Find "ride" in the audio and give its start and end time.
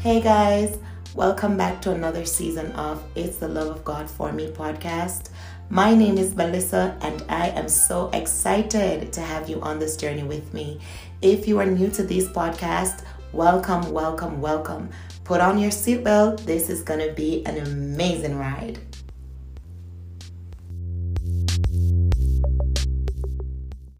18.38-18.78